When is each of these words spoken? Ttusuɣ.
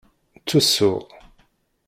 Ttusuɣ. 0.41 1.03